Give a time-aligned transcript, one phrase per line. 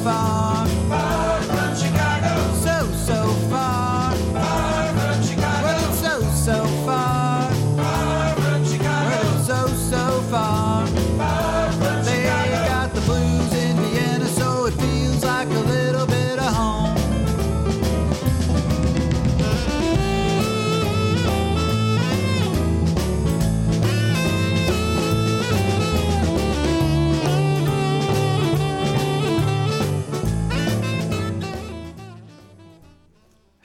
[0.00, 0.39] far.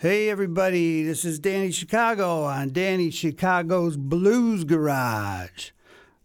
[0.05, 5.71] Hey everybody, this is Danny Chicago on Danny Chicago's Blues Garage,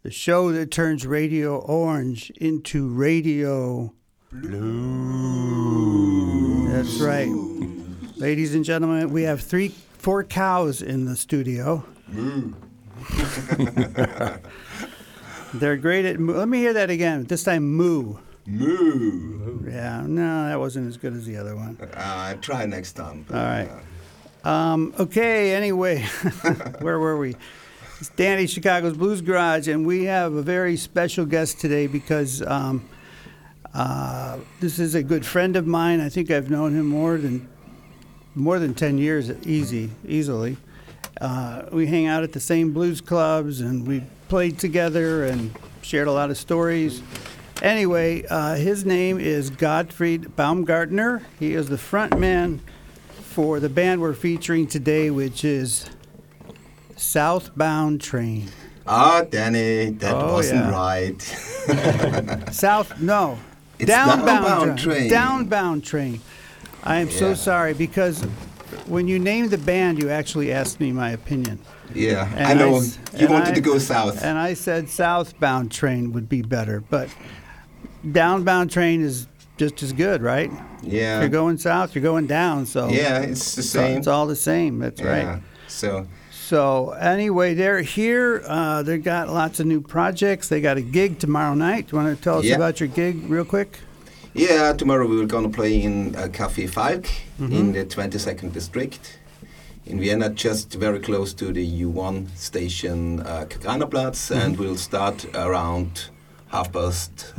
[0.02, 3.94] the show that turns Radio Orange into Radio
[4.30, 5.48] Blue.
[6.68, 7.30] That's right.
[8.16, 11.82] Ladies and gentlemen, we have three, four cows in the studio.
[12.08, 12.52] Moo!
[15.54, 16.34] They're great at moo.
[16.34, 17.24] Let me hear that again.
[17.24, 18.18] This time, moo.
[18.46, 19.70] Moo.
[19.70, 21.76] Yeah, no, that wasn't as good as the other one.
[21.90, 23.26] Uh, I'll try next time.
[23.30, 23.68] All right.
[24.44, 26.02] Um, okay, anyway,
[26.80, 27.36] where were we?
[27.98, 32.88] It's Danny Chicago's Blues Garage, and we have a very special guest today because um,
[33.74, 36.00] uh, this is a good friend of mine.
[36.00, 37.48] I think I've known him more than
[38.34, 40.56] more than ten years, easy, easily.
[41.20, 45.50] Uh, we hang out at the same blues clubs, and we played together and
[45.82, 47.02] shared a lot of stories.
[47.62, 51.22] Anyway, uh, his name is Gottfried Baumgartner.
[51.38, 52.60] He is the front man
[53.20, 55.88] for the band we're featuring today, which is
[56.96, 58.48] Southbound Train.
[58.86, 60.70] Ah, Danny, that Oh, wasn't yeah.
[60.70, 61.22] right.
[62.52, 63.38] South, no.
[63.78, 65.10] It's downbound, Downbound Train.
[65.10, 66.20] Downbound train.
[66.82, 68.22] I am so sorry because
[68.86, 71.58] when you named the band, you actually asked me my opinion.
[71.94, 72.76] Yeah, And I know.
[72.78, 74.22] s- you wanted I- to go south.
[74.24, 77.08] And I said southbound train would be better, but
[78.06, 80.50] downbound train is just as good, right?
[80.82, 81.20] Yeah.
[81.20, 82.66] you're going south, you're going down.
[82.66, 83.98] So yeah, it's the so same.
[83.98, 84.78] it's all the same.
[84.78, 85.08] That's yeah.
[85.34, 85.42] right.
[85.68, 88.42] So, So anyway, they're here.
[88.46, 90.48] Uh, they got lots of new projects.
[90.48, 91.88] They got a gig tomorrow night.
[91.88, 92.56] Do you want to tell us Yeah.
[92.56, 93.78] about your gig real quick?
[94.32, 97.04] yeah, tomorrow we are going to play in uh, Café Falk
[97.40, 97.52] Mm-hmm.
[97.52, 99.18] in the 22nd district
[99.86, 104.40] in Vienna, just very close to the U1 station, uh, Kagranerplatz, Mm-hmm.
[104.40, 106.10] and we'll start around
[106.48, 107.32] half past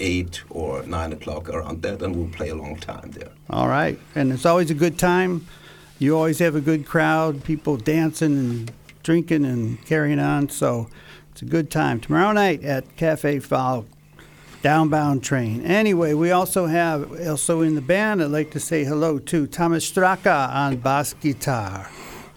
[0.00, 3.30] eight or nine o'clock around that, and we'll play a long time there.
[3.48, 5.46] All right, and it's always a good time.
[5.98, 8.72] You always have a good crowd, people dancing and
[9.02, 10.48] drinking and carrying on.
[10.48, 10.88] So
[11.30, 13.86] it's a good time tomorrow night at Cafe Falk.
[14.62, 15.64] Downbound train.
[15.64, 18.22] Anyway, we also have also in the band.
[18.22, 21.88] I'd like to say hello to Thomas Straka on bass guitar.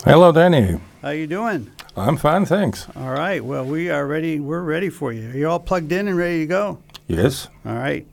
[0.06, 0.80] Hello, Danny.
[1.01, 1.69] How you doing?
[1.97, 2.88] I'm fine, thanks.
[2.95, 3.44] All right.
[3.44, 4.40] Well, we are ready.
[4.40, 5.31] We're ready for you.
[5.31, 6.78] Are you all plugged in and ready to go?
[7.13, 7.47] Yes.
[7.66, 8.07] All right.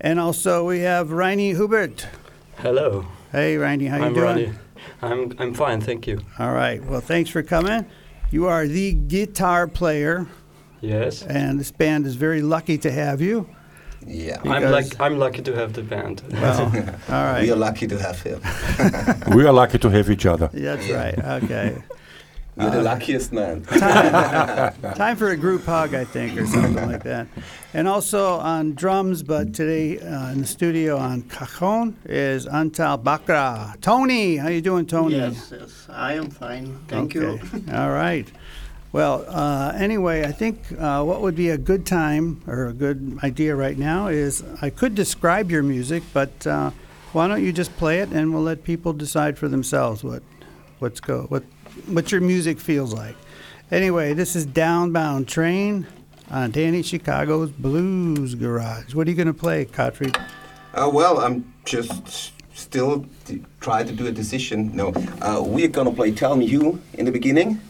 [0.00, 2.06] And also we have Reini Hubert.
[2.58, 4.24] Hello, Hey, Reini, how you I'm doing?
[4.26, 4.52] Ronnie.
[5.02, 6.20] I'm I'm fine, thank you.
[6.38, 6.84] All right.
[6.84, 7.86] Well, thanks for coming.
[8.30, 10.26] You are the guitar player,
[10.80, 13.48] Yes, and this band is very lucky to have you.
[14.06, 14.40] Yeah.
[14.44, 16.22] I'm like I'm lucky to have the band.
[16.30, 16.60] Well,
[17.08, 17.42] all right.
[17.42, 18.40] We are lucky to have him.
[19.36, 20.50] we are lucky to have each other.
[20.52, 21.18] That's right.
[21.42, 21.82] Okay.
[22.56, 23.62] You're the luckiest man.
[24.94, 27.26] Time for a group hug, I think, or something like that.
[27.72, 33.80] And also on drums, but today uh, in the studio on cajon is Antal Bakra.
[33.80, 35.16] Tony, how you doing, Tony?
[35.16, 36.78] Yes, yes, I am fine.
[36.86, 37.40] Thank Okay.
[37.42, 37.74] you.
[37.74, 38.30] All right.
[38.92, 43.18] Well, uh, anyway, I think uh, what would be a good time or a good
[43.24, 46.70] idea right now is I could describe your music, but uh,
[47.12, 50.22] why don't you just play it and we'll let people decide for themselves what
[50.78, 51.42] what's go what
[51.86, 53.16] what your music feels like.
[53.70, 55.86] Anyway, this is Downbound Train
[56.30, 58.94] on Danny Chicago's Blues Garage.
[58.94, 60.16] What are you going to play, Gottfried?
[60.74, 64.74] Uh, well, I'm just still t- try to do a decision.
[64.74, 64.92] No,
[65.22, 67.60] uh, we're gonna play "Tell Me You in the beginning.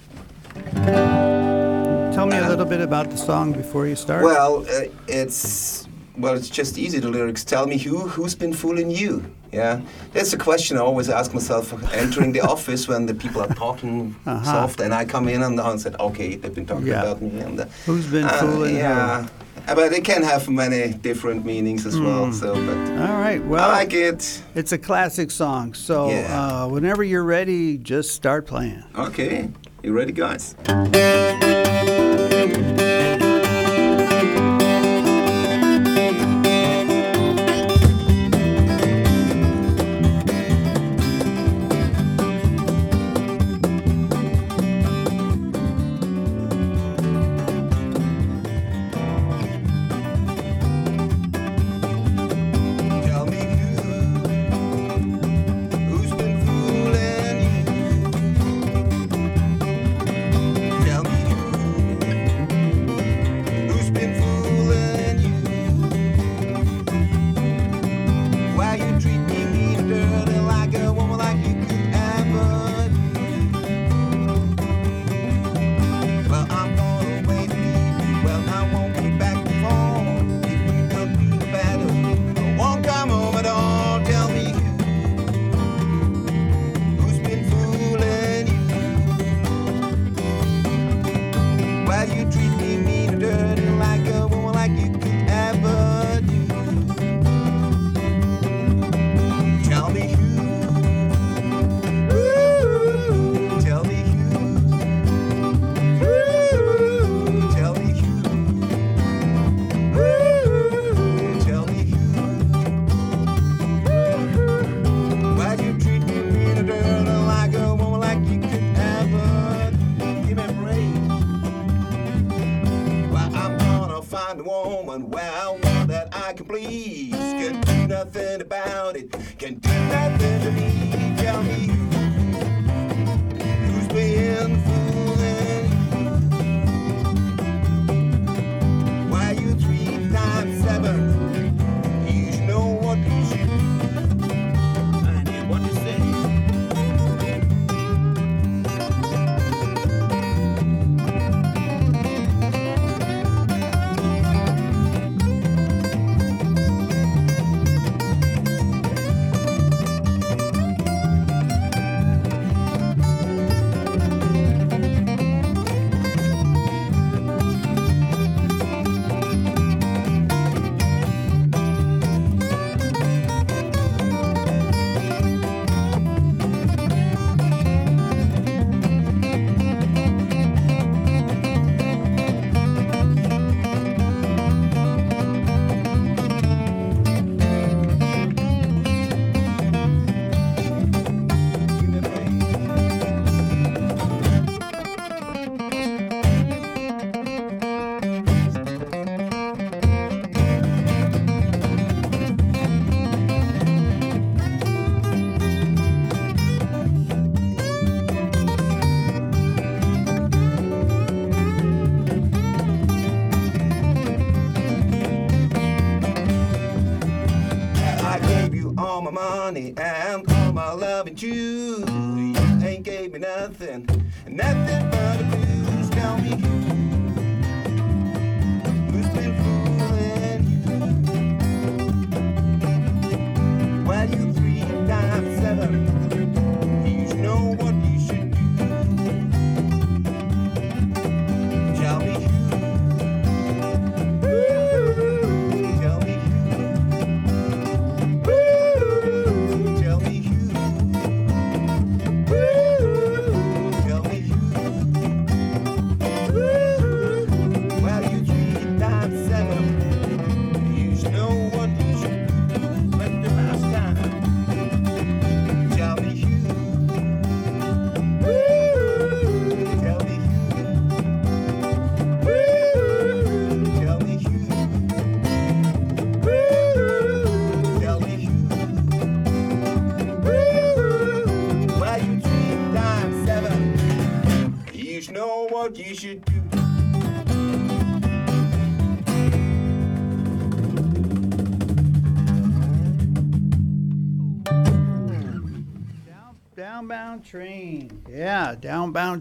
[2.14, 4.24] Tell me a little bit about the song before you start.
[4.24, 6.98] Well, uh, it's well, it's just easy.
[7.00, 9.22] The lyrics tell me who who's been fooling you.
[9.52, 9.80] Yeah,
[10.12, 14.14] that's a question I always ask myself entering the office when the people are talking
[14.26, 14.44] Uh-huh.
[14.44, 17.02] soft, and I come in and I said, "Okay, they've been talking Yeah.
[17.02, 18.76] about me." And uh, Who's been uh, fooling?
[18.76, 19.26] Yeah,
[19.68, 22.32] Uh, but it can have many different meanings as well.
[22.32, 23.40] So, but All right.
[23.40, 23.50] Hmm.
[23.50, 24.42] Well, I like it.
[24.54, 26.26] It's a classic song, so Yeah.
[26.38, 28.82] uh, whenever you're ready, just start playing.
[28.94, 29.48] Okay,
[29.82, 30.54] you ready, guys?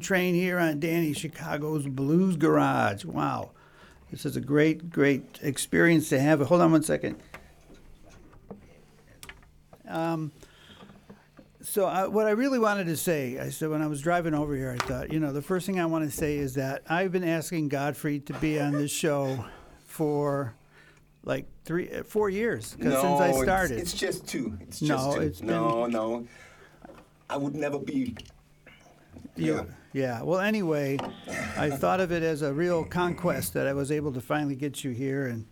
[0.03, 3.05] Train here on Danny Chicago's Blues Garage.
[3.05, 3.51] Wow.
[4.11, 6.39] This is a great, great experience to have.
[6.41, 7.15] Hold on one second.
[9.87, 10.31] Um,
[11.61, 14.55] so, I, what I really wanted to say, I said when I was driving over
[14.55, 17.11] here, I thought, you know, the first thing I want to say is that I've
[17.11, 19.43] been asking Godfrey to be on this show
[19.85, 20.53] for
[21.23, 23.79] like three, uh, four years 'cause since I it's- started.
[23.79, 24.57] It's, just two.
[24.61, 25.21] It's No, just two.
[25.21, 26.27] it's been- no, no.
[27.29, 28.15] I would never be.
[29.35, 29.63] You- Yeah.
[29.93, 30.21] Yeah.
[30.23, 30.97] Well, anyway,
[31.57, 34.83] I thought of it as a real conquest that I was able to finally get
[34.83, 35.45] you here and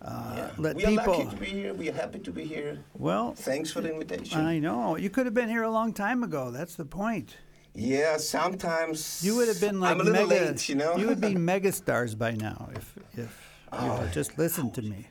[0.00, 1.18] uh, let we are people.
[1.18, 1.74] lucky to be here.
[1.74, 2.78] We are happy to be here.
[2.94, 4.40] Well, Thanks for the invitation.
[4.40, 6.50] I know you could have been here a long time ago.
[6.50, 7.36] That's the point.
[7.74, 10.46] yeah, sometimes You would have been like I'm a little mega.
[10.50, 10.96] late, you know.
[10.96, 13.48] you would be megastars by now if if
[13.82, 15.06] you would just listen to me.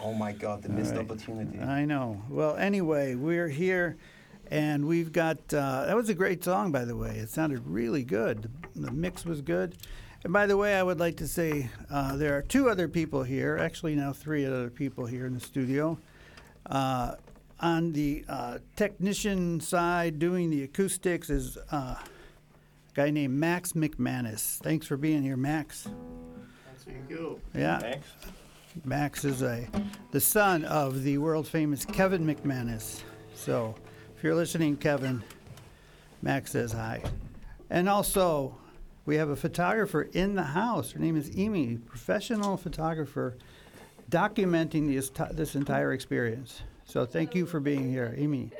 [0.00, 1.00] oh my God, the missed right.
[1.00, 1.58] opportunity.
[1.58, 2.22] I know.
[2.30, 3.96] Well, anyway, we're here,
[4.54, 5.38] and we've got.
[5.52, 7.16] Uh, that was a great song, by the way.
[7.16, 8.42] It sounded really good.
[8.74, 9.76] The, the mix was good.
[10.22, 13.24] And by the way, I would like to say uh, there are two other people
[13.24, 13.58] here.
[13.58, 15.98] Actually, now three other people here in the studio.
[16.66, 17.16] Uh,
[17.58, 21.98] on the uh, technician side, doing the acoustics, is uh, a
[22.94, 24.58] guy named Max McManus.
[24.58, 25.88] Thanks for being here, Max.
[26.78, 27.40] Thank you.
[27.54, 27.80] Yeah.
[27.80, 28.06] Thanks.
[28.84, 29.68] Max is a
[30.12, 33.02] the son of the world famous Kevin McManus.
[33.34, 33.83] So, if
[34.24, 35.22] you're listening, Kevin,
[36.22, 37.02] Max says hi.
[37.68, 38.56] And also,
[39.04, 40.92] we have a photographer in the house.
[40.92, 43.36] Her name is Amy, professional photographer,
[44.10, 46.62] documenting this, this entire experience.
[46.86, 48.50] So, thank you for being here, Amy.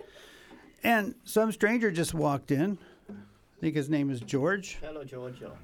[0.83, 2.77] And some stranger just walked in.
[3.09, 4.77] I think his name is George.
[4.83, 5.57] Hello, Giorgio.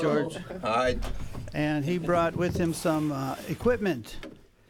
[0.00, 0.36] George.
[0.62, 0.98] Hi.
[1.52, 4.18] And he brought with him some uh, equipment.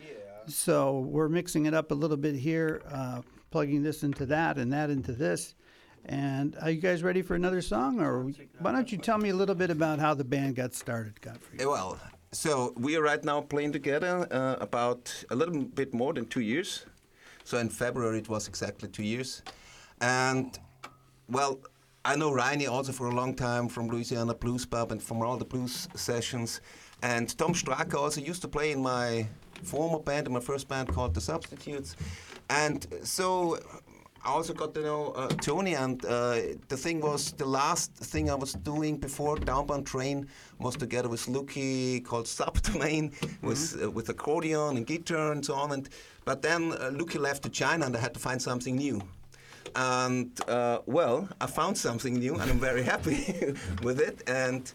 [0.01, 0.15] Yeah.
[0.47, 4.73] So we're mixing it up a little bit here, uh, plugging this into that and
[4.73, 5.55] that into this.
[6.05, 8.01] And are you guys ready for another song?
[8.01, 11.21] Or why don't you tell me a little bit about how the band got started,
[11.21, 11.59] Godfrey?
[11.67, 11.99] Well,
[12.33, 16.41] so we are right now playing together uh, about a little bit more than two
[16.41, 16.87] years.
[17.45, 19.43] So in February it was exactly two years,
[20.03, 20.59] and
[21.31, 21.61] well,
[22.05, 25.39] I know Reini also for a long time from Louisiana Blues Pub and from all
[25.39, 26.61] the blues sessions.
[27.03, 29.27] And Tom Straka also used to play in my
[29.63, 31.97] former band, in my first band called The Substitutes.
[32.51, 33.59] And so
[34.25, 38.31] I also got to know uh, Tony, and uh, the thing was the last thing
[38.31, 40.29] I was doing before Downbound Train
[40.59, 43.13] was together with Lucky called Subdomain,
[43.43, 45.73] with uh, with accordion and guitar and so on.
[45.73, 45.89] And
[46.25, 49.01] but then uh, Lucky left to China, and I had to find something new.
[49.77, 54.23] And uh, well, I found something new, and I'm very happy with it.
[54.27, 54.73] And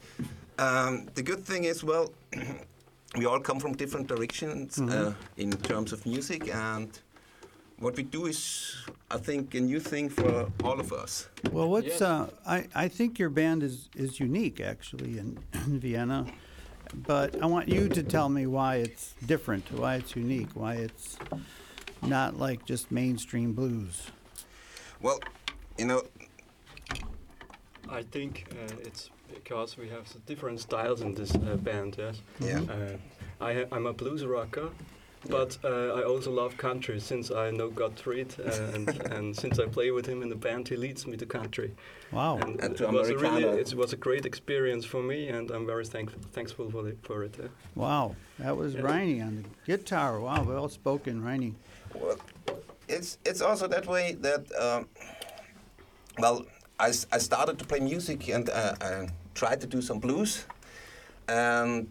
[0.58, 2.12] um, the good thing is, well,
[3.18, 7.00] we all come from different directions uh, in terms of music, and
[7.84, 8.76] what we do is,
[9.12, 11.28] I think, a new thing for all of us.
[11.52, 12.02] Well, what's Yes.
[12.02, 16.26] uh, I I think your band is is unique actually in, in Vienna,
[16.94, 21.18] but I want you to tell me why it's different, why it's unique, why it's
[22.02, 24.12] not like just mainstream blues.
[25.02, 25.20] Well,
[25.78, 26.02] you know,
[27.90, 31.96] I think uh, it's because we have different styles in this uh, band.
[31.98, 32.22] Yes.
[32.40, 32.62] Yeah.
[32.74, 32.98] Uh,
[33.42, 34.70] I I'm a blues rocker,
[35.30, 39.66] but uh, I also love country since I know Gottfried uh, and and since I
[39.68, 41.72] play with him in the band, he leads me to country.
[42.12, 42.38] Wow.
[42.38, 45.52] And And it to was a really it was a great experience for me, and
[45.52, 46.98] I'm very thankful thankful for it.
[47.04, 47.48] For it uh.
[47.76, 48.84] Wow, that was Yes.
[48.84, 50.20] Reini on the guitar.
[50.20, 51.54] Wow, well spoken, Reini.
[51.94, 52.18] well,
[52.88, 54.88] it's it's also that way that um,
[56.20, 56.46] well,
[56.80, 60.46] I started to play music and uh, I tried to do some blues,
[61.28, 61.88] and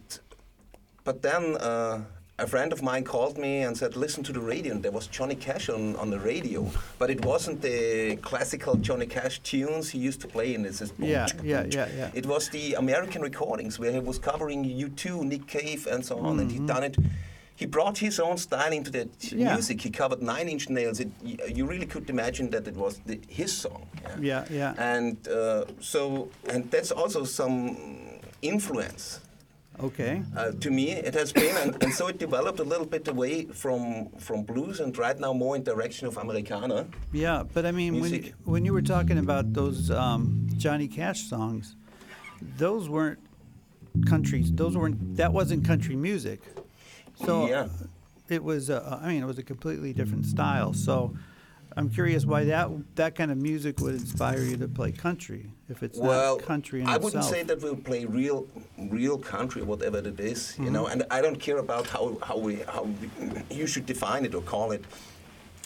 [1.03, 2.01] but then uh,
[2.39, 5.07] a friend of mine called me and said, "Listen to the radio." And there was
[5.07, 9.99] Johnny Cash on, on the radio, but it wasn't the classical Johnny Cash tunes he
[9.99, 10.65] used to play in.
[10.65, 12.09] It's just Yeah, yeah, yeah, yeah.
[12.13, 16.39] It was the American recordings where he was covering U2, Nick Cave, and so on,
[16.39, 16.97] and he done it.
[17.55, 19.39] He brought his own style into that Mm-hmm.
[19.39, 19.53] Yeah.
[19.53, 19.81] music.
[19.81, 20.99] He covered Nine Inch Nails.
[20.99, 23.85] It, you really could imagine that it was the, his song.
[24.19, 24.73] Yeah, yeah.
[24.79, 27.77] And uh, so, and that's also some
[28.41, 29.19] influence
[29.79, 30.21] Okay.
[30.37, 30.91] uh, to me.
[30.91, 34.79] It has been, and, and so it developed a little bit away from from blues,
[34.79, 36.87] and right now more in direction of Americana.
[37.11, 38.33] Yeah, but I mean, when Music.
[38.45, 41.75] when you were talking about those um, Johnny Cash songs,
[42.57, 43.19] those weren't
[44.07, 44.51] countries.
[44.53, 45.17] Those weren't.
[45.17, 46.41] That wasn't country music.
[47.25, 47.67] So Yeah.
[48.29, 48.69] it was.
[48.69, 50.73] Uh, I mean, it was a completely different style.
[50.73, 51.15] So
[51.77, 55.81] I'm curious why that that kind of music would inspire you to play country if
[55.83, 57.03] it's well, not country in I itself.
[57.03, 58.45] wouldn't say that we'll play real,
[58.99, 60.83] real country, whatever it is, you know.
[60.85, 61.01] Mm-hmm.
[61.01, 63.09] And I don't care about how how we how we,
[63.59, 64.83] you should define it or call it.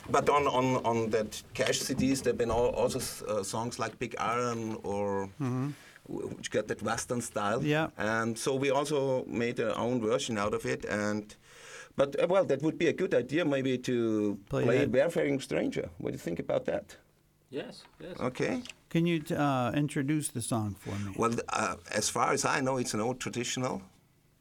[0.10, 4.16] But on on on that Cash CDs, there've been al- also uh, songs like Big
[4.20, 5.30] Iron or.
[5.40, 7.76] w- Which got that Western style, Mm-hmm.
[7.78, 8.16] Yeah.
[8.16, 11.24] and so we also made our own version out of it, and
[11.98, 14.92] but uh, well, that would be a good idea, maybe to Play play, that.
[14.92, 16.96] "Wayfaring Stranger." What do you think about that?
[17.50, 18.20] Yes, yes.
[18.20, 18.62] Okay.
[18.89, 21.13] Can you t- uh, introduce the song for me?
[21.18, 23.82] Well, uh, as far as I know, it's an old traditional.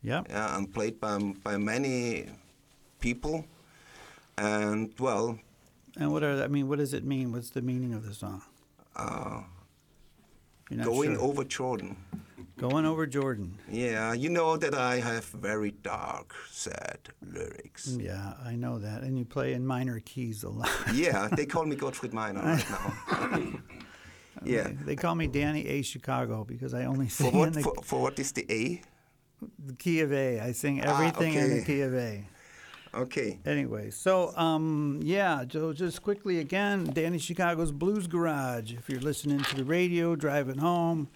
[0.02, 0.22] Yeah.
[0.28, 2.26] yeah, and played by, by many
[3.00, 3.44] people.
[4.38, 5.38] And well,
[5.96, 6.44] And what are?
[6.44, 7.32] I mean, what does it mean?
[7.32, 8.42] What's the meaning of the song?
[8.94, 9.40] uh,
[10.70, 11.22] You're going sure.
[11.24, 11.96] over Jordan.
[12.58, 13.58] Going over Jordan.
[13.70, 17.98] Yeah, you know that I have very dark, sad lyrics.
[18.00, 19.02] Yeah, I know that.
[19.02, 20.70] And you play in minor keys a lot.
[20.94, 23.60] yeah, they call me Gottfried Meiner right now.
[24.44, 24.70] yeah.
[24.86, 25.82] They call me Danny A.
[25.82, 28.80] Chicago because I only For sing in what, the, for, for what is the A?
[29.66, 30.40] the key of A.
[30.40, 32.24] I sing Ah, everything in the key of A.
[32.94, 33.38] Okay.
[33.44, 38.72] Anyway, so um, yeah, so just quickly again, Danny Chicago's Blues Garage.
[38.72, 41.08] If you're listening to the radio, driving home,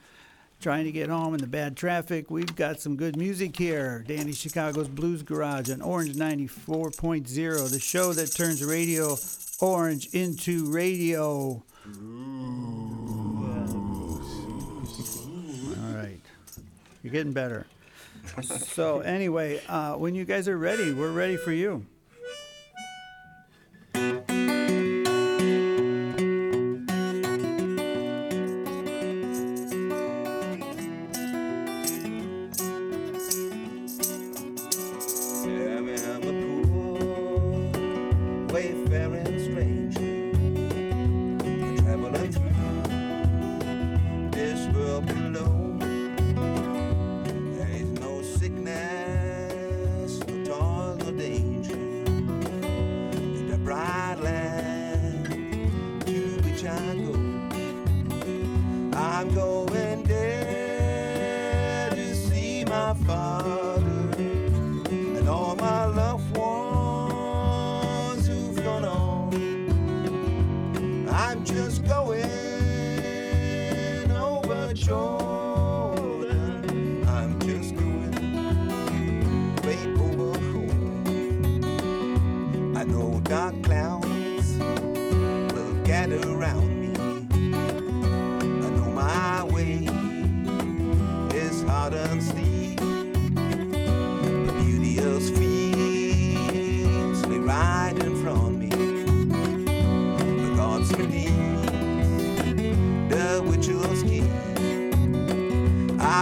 [0.60, 4.04] trying to get home in the bad traffic, we've got some good music here.
[4.06, 9.16] Danny Chicago's Blues Garage on Orange 94.0, the show that turns radio
[9.60, 11.62] orange into radio.
[15.78, 16.20] All right,
[17.02, 17.66] you're getting better.
[18.42, 21.86] So anyway, uh, when you guys are ready, we're ready for you.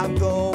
[0.01, 0.48] I'm going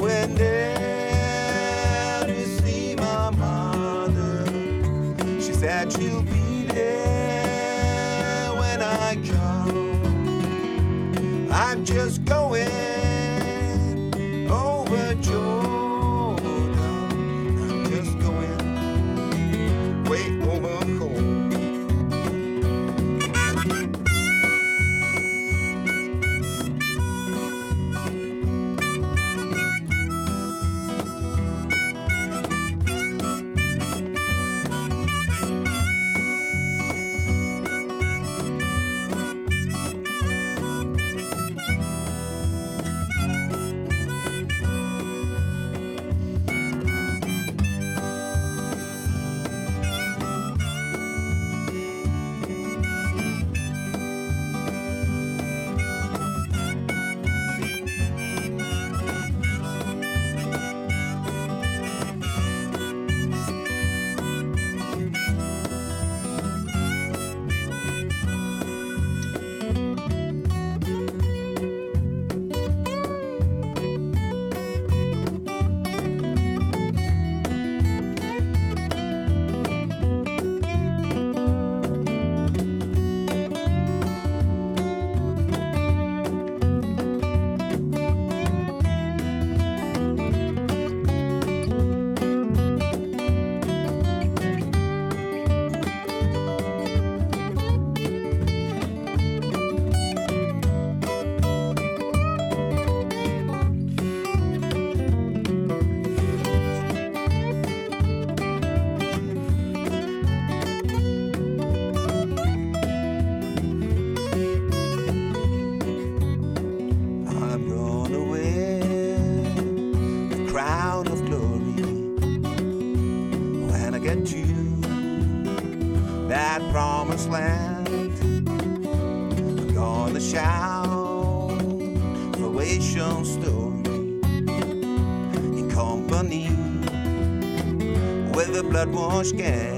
[139.33, 139.74] gang.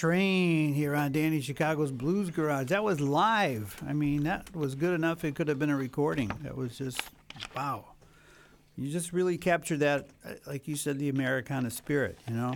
[0.00, 2.68] Train here on Danny Chicago's Blues Garage.
[2.68, 3.76] That was live.
[3.86, 5.26] I mean, that was good enough.
[5.26, 6.32] It could have been a recording.
[6.40, 7.02] That was just,
[7.54, 7.84] wow.
[8.78, 12.54] You just really captured that, uh, like you said, the Americana spirit, you know?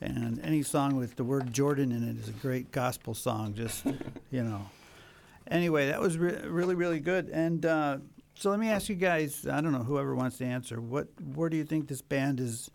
[0.00, 3.84] And any song with the word Jordan in it is a great gospel song, just,
[4.30, 4.62] you know.
[5.46, 7.28] Anyway, that was re- really, really good.
[7.28, 7.98] And uh,
[8.34, 11.50] so let me ask you guys I don't know, whoever wants to answer, what, where
[11.50, 12.70] do you think this band is?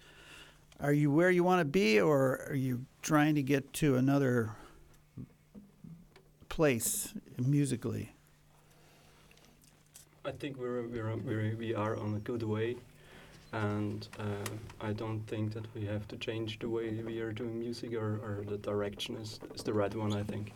[0.79, 4.49] Are you where you want to be, or are you trying to get to another
[6.49, 8.11] place musically?
[10.25, 12.77] I think we're, we're, we're we are on a good way,
[13.53, 14.23] and uh,
[14.81, 18.19] I don't think that we have to change the way we are doing music or,
[18.25, 20.13] or the direction is, is the right one.
[20.13, 20.51] I think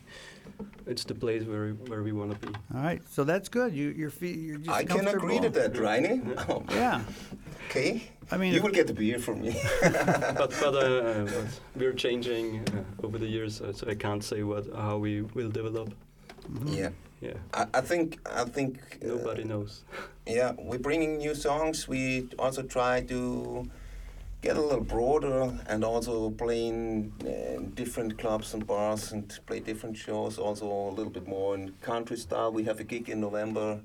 [0.87, 2.53] it's the place where where we want to be.
[2.73, 3.75] All right, so that's good.
[3.75, 6.17] You you're fe- you're just I can agree to that, Reini.
[6.49, 7.01] Oh, Yeah,
[7.69, 8.01] Okay.
[8.31, 9.55] I mean, you will get the beer from me.
[9.81, 14.41] but but, uh, but we're changing uh, over the years, uh, so I can't say
[14.41, 15.93] what how we will develop.
[16.65, 16.89] yeah.
[17.21, 19.83] Yeah, I, I think I think uh, nobody knows.
[20.27, 21.87] Yeah, we're bringing new songs.
[21.87, 23.67] We also try to
[24.41, 29.97] get a little broader and also playing uh, different clubs and bars and play different
[29.97, 30.37] shows.
[30.37, 32.51] Also a little bit more in country style.
[32.51, 33.81] We have a gig in November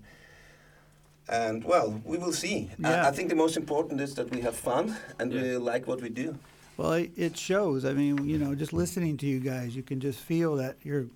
[1.28, 2.70] And well, we will see.
[2.78, 3.04] Yeah.
[3.04, 6.02] I, I think the most important is that we have fun and we like what
[6.02, 6.38] we do.
[6.76, 7.84] Well, it, it shows.
[7.84, 11.06] I mean, you know, just listening to you guys, you can just feel that you're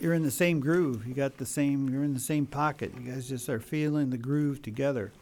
[0.00, 1.06] you're in the same groove.
[1.06, 1.88] You got the same.
[1.88, 2.92] You're in the same pocket.
[2.98, 5.12] You guys just are feeling the groove together,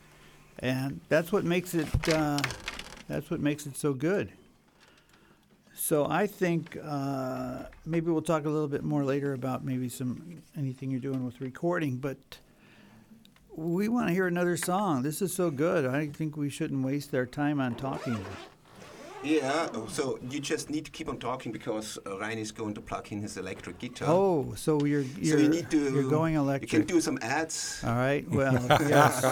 [0.60, 1.88] and that's what makes it.
[2.08, 2.40] Uh,
[3.08, 4.30] that's what makes it so good.
[5.74, 10.42] So I think uh, maybe we'll talk a little bit more later about maybe some
[10.56, 12.18] anything you're doing with recording, but
[13.60, 15.02] we want to hear another song.
[15.02, 15.84] This is so good.
[15.84, 18.24] I think we shouldn't waste our time on talking.
[19.22, 22.80] Yeah, so you just need to keep on talking because uh, Ryan is going to
[22.80, 24.08] plug in his electric guitar.
[24.08, 25.92] Oh, so you're you're, you need to.
[25.92, 26.72] you're going electric.
[26.72, 27.84] You can do some ads.
[27.86, 28.26] All right.
[28.30, 28.54] Well,
[28.88, 29.22] yes.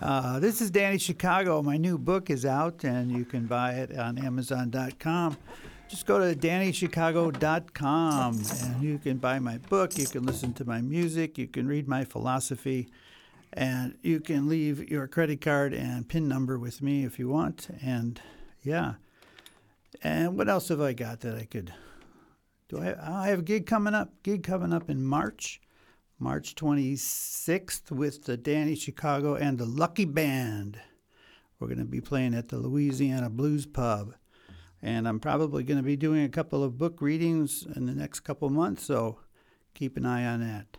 [0.00, 1.60] Uh, this is Danny Chicago.
[1.60, 5.36] My new book is out, and you can buy it on Amazon.com.
[5.88, 9.96] Just go to DannyChicago.com, and you can buy my book.
[9.98, 11.36] You can listen to my music.
[11.38, 12.88] You can read my philosophy,
[13.56, 17.68] and you can leave your credit card and PIN number with me if you want.
[17.82, 18.20] And
[18.62, 18.94] yeah.
[20.02, 21.72] And what else have I got that I could?
[22.68, 23.22] Do I?
[23.22, 24.22] I have a gig coming up.
[24.22, 25.62] Gig coming up in March.
[26.18, 30.78] March 26th with the Danny Chicago and the Lucky Band.
[31.58, 34.14] We're going to be playing at the Louisiana Blues Pub.
[34.82, 38.20] And I'm probably going to be doing a couple of book readings in the next
[38.20, 39.18] couple months, so
[39.74, 40.78] keep an eye on that.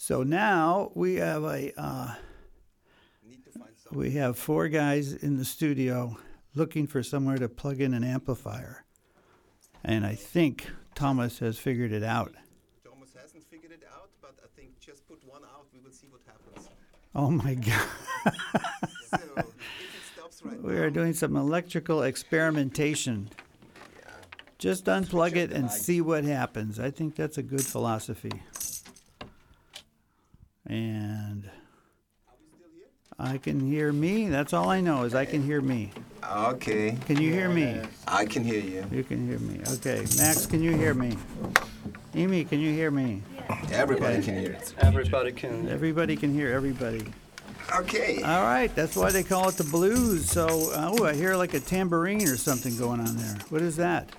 [0.00, 2.14] So now we have a uh,
[3.28, 3.98] Need to find some.
[3.98, 6.16] we have four guys in the studio
[6.54, 8.84] looking for somewhere to plug in an amplifier.
[9.84, 12.32] And I think Thomas has figured it out.
[12.84, 16.06] Thomas hasn't figured it out, but I think just put one out, we will see
[16.06, 16.68] what happens.
[17.12, 18.34] Oh my god.
[19.10, 23.30] so if it stops right We now, are doing some electrical experimentation.
[24.58, 26.78] Just unplug it and see what happens.
[26.78, 28.42] I think that's a good philosophy.
[30.68, 31.48] And
[33.18, 34.28] I can hear me.
[34.28, 35.90] That's all I know is I can hear me.
[36.30, 37.80] Okay, Can you hear me?
[38.06, 38.84] I can hear you.
[38.92, 39.60] You can hear me.
[39.74, 40.04] Okay.
[40.18, 41.16] Max, can you hear me?
[42.14, 43.22] Amy, can you hear me?
[43.72, 44.24] Everybody Okay.
[44.26, 44.58] can hear.
[44.78, 45.68] Everybody can.
[45.70, 47.06] Everybody can hear everybody.
[47.74, 48.22] Okay.
[48.22, 50.30] All right, that's why they call it the blues.
[50.30, 53.36] So, oh, I hear like a tambourine or something going on there.
[53.48, 54.10] What is that?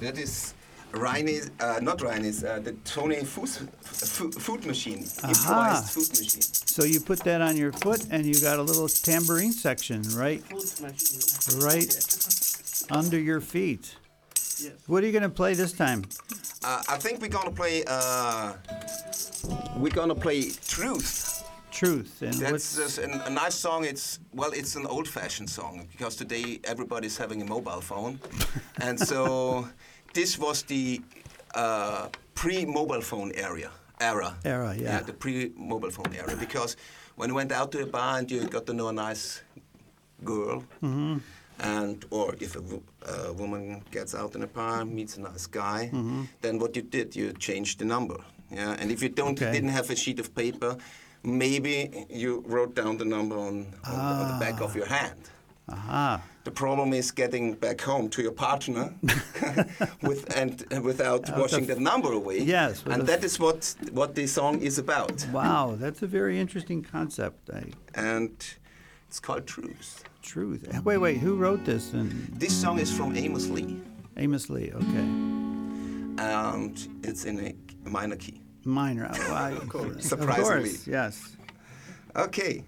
[0.00, 0.54] That is
[0.92, 3.48] Ryan's, uh, not Ryan's, uh, the Tony food,
[3.82, 6.42] food, food machine, improvised food machine.
[6.42, 10.42] So you put that on your foot, and you got a little tambourine section right,
[10.42, 11.60] Food machine.
[11.60, 13.96] right under your feet.
[14.60, 14.72] Yes.
[14.86, 16.04] What are you gonna play this time?
[16.64, 17.84] Uh, I think we're gonna play.
[17.86, 18.54] Uh,
[19.76, 21.26] we're gonna play Truth.
[21.70, 23.84] Truth and That's what's just an, a nice song.
[23.84, 28.18] It's well, it's an old-fashioned song because today everybody's having a mobile phone,
[28.80, 29.68] and so
[30.18, 31.00] this was the
[31.54, 34.30] uh, pre-mobile phone area era.
[34.44, 35.00] Era, yeah.
[35.00, 36.76] the pre-mobile phone era because
[37.16, 39.42] when you went out to a bar and you got to know a nice
[40.24, 40.58] girl.
[40.82, 41.16] Mm-hmm.
[41.60, 42.62] And or if a,
[43.42, 46.22] woman gets out in a bar, meets a nice guy, Mm-hmm.
[46.42, 48.18] then what you did, you changed the number.
[48.50, 49.52] Yeah, and if you don't Okay.
[49.56, 50.72] didn't have a sheet of paper,
[51.22, 51.74] maybe
[52.22, 53.54] you wrote down the number on,
[53.84, 55.20] on, the, on the back of your hand.
[55.68, 56.20] Aha?
[56.44, 58.94] The problem is getting back home to your partner
[60.02, 62.38] with and uh, without washing the that number away.
[62.40, 65.26] Yes, and that is what what the song is about.
[65.32, 67.50] Wow, that's a very interesting concept.
[67.50, 68.30] I, And
[69.08, 70.04] it's called Truth.
[70.22, 70.62] truth.
[70.84, 71.18] Wait, wait.
[71.18, 71.92] Who wrote this?
[71.92, 73.76] And This song is from Amos Lee,
[74.16, 74.70] Amos Lee.
[74.72, 75.06] Okay,
[76.18, 78.40] and it's in a minor key.
[78.64, 79.06] minor.
[79.12, 80.04] Oh, I, of course.
[80.14, 80.70] Surprisingly.
[80.70, 81.36] Of course, yes.
[82.16, 82.64] Okay.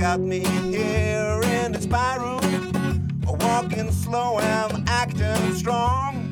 [0.00, 0.38] Got me
[0.70, 1.80] here in the
[2.20, 3.08] room
[3.40, 6.30] walking slow and acting strong.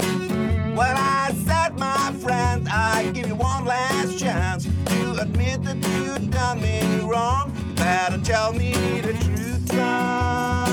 [0.76, 6.28] Well, I said, my friend, I give you one last chance to admit that you
[6.28, 7.52] done me wrong.
[7.56, 10.65] You better tell me the truth, son.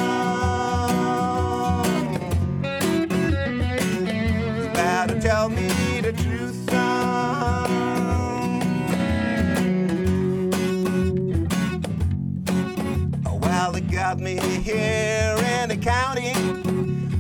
[14.10, 16.34] Got me here in the county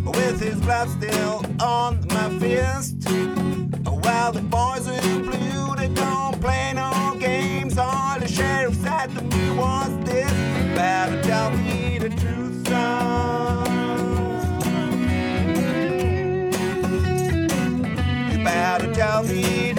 [0.04, 3.08] with his blood still on my fist.
[3.86, 7.78] Well, the boys in blue, they don't play no games.
[7.78, 10.30] All the sheriff said to me was this
[10.76, 13.65] Better tell me the truth, son.
[18.30, 19.72] You better tell me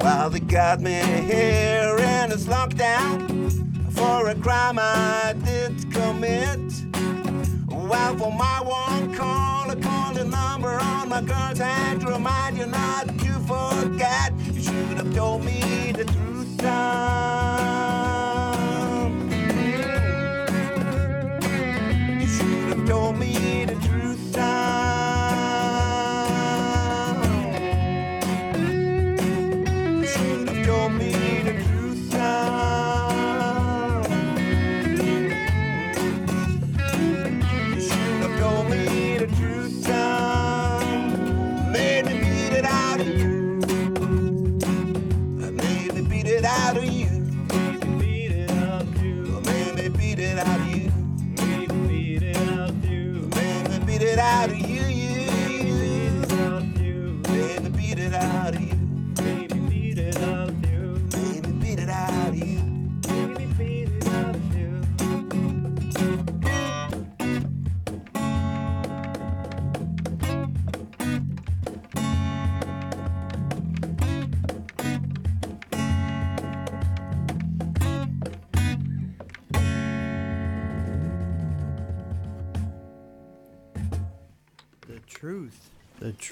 [0.00, 6.60] Well, they got me here and in this lockdown for a crime I did commit.
[7.68, 12.58] Well, for my one call, I called the number on my girl's hand to remind
[12.58, 14.32] you not to forget.
[14.52, 17.58] You should have told me the truth, son.
[22.20, 24.87] You should have told me the truth, son.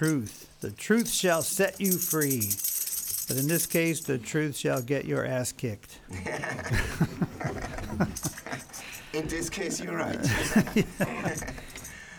[0.06, 2.50] Truth, the truth shall set you free.
[3.28, 5.98] But in this case, the truth shall get your ass kicked.
[9.14, 10.18] In this case, you're right.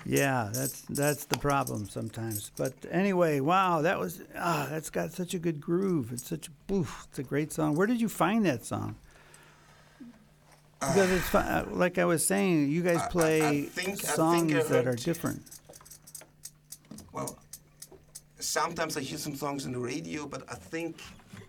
[0.09, 2.49] Yeah, that's that's the problem sometimes.
[2.55, 6.13] But anyway, wow, that was ah, that's got such a good groove.
[6.13, 7.75] It's such a oof, it's a great song.
[7.75, 8.95] Where did you find that song?
[10.79, 13.67] Because it's fun, uh, like I was saying, you guys I- I- I play think-
[13.67, 15.43] I think I songs that are different.
[18.61, 20.99] Sometimes I hear some songs on the radio, but I think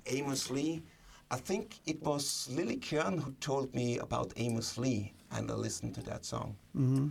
[0.07, 0.83] Amos Lee,
[1.31, 5.95] I think it was Lily Kern who told me about Amos Lee, and I listened
[5.95, 6.55] to that song.
[6.75, 7.09] hmm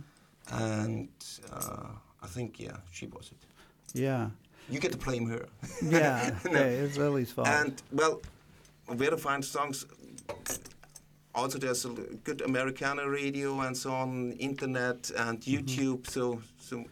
[0.52, 1.08] And
[1.52, 1.88] uh,
[2.22, 3.42] I think, yeah, she was it.
[3.92, 4.30] Yeah,
[4.70, 5.46] You get to blame her.
[5.82, 6.30] yeah.
[6.44, 6.50] No.
[6.60, 7.48] Okay, it's Lily's fault.
[7.48, 8.20] And, well,
[8.98, 9.84] where to find songs?
[11.34, 11.88] Also, there's a
[12.24, 15.54] good Americana radio and so on, internet and Mm-hmm.
[15.54, 16.06] YouTube.
[16.10, 16.84] So, so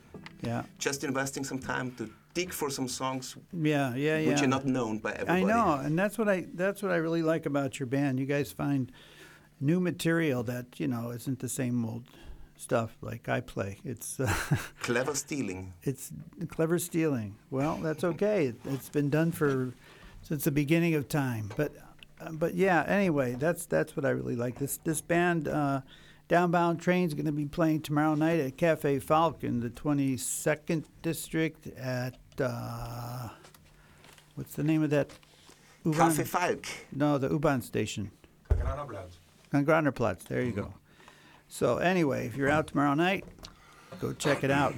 [0.42, 2.05] yeah, just investing some time to
[2.37, 4.29] dig for some songs yeah, yeah, yeah.
[4.29, 5.42] which are not known by everybody.
[5.42, 8.20] I know, and that's what I that's what I really like about your band.
[8.20, 8.92] You guys find
[9.59, 12.05] new material that you know isn't the same old
[12.57, 13.79] stuff like I play.
[13.85, 14.33] It's uh,
[14.81, 15.72] Clever stealing.
[15.83, 16.12] it's
[16.49, 17.37] clever stealing.
[17.51, 18.46] Well, that's okay.
[18.46, 19.72] It, it's been done for
[20.22, 21.51] since the beginning of time.
[21.57, 21.72] But
[22.20, 22.85] uh, but yeah.
[22.87, 24.59] Anyway, that's that's what I really like.
[24.59, 25.49] This this band.
[25.49, 25.81] Uh,
[26.29, 32.16] Downbound Train's going to be playing tomorrow night at Cafe Falcon, the 22nd district at
[32.40, 33.29] uh,
[34.35, 35.11] what's the name of that?
[35.85, 36.11] U-Bahn?
[36.12, 36.66] Falk.
[36.92, 38.11] No, the U-Bahn station.
[39.53, 40.25] On Granderplatz.
[40.25, 40.75] There you go.
[41.49, 43.25] So anyway, if you're out tomorrow night,
[44.01, 44.75] go check it out.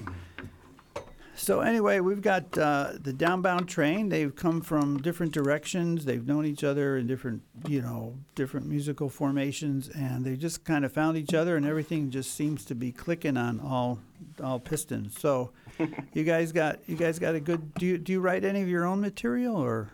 [1.39, 4.09] So anyway, we've got uh, the downbound train.
[4.09, 6.05] They've come from different directions.
[6.05, 10.85] They've known each other in different, you know, different musical formations, and they just kind
[10.85, 14.01] of found each other, and everything just seems to be clicking on all
[14.43, 15.19] all pistons.
[15.19, 15.53] So,
[16.13, 17.73] you guys got you guys got a good.
[17.75, 19.91] Do you do you write any of your own material or?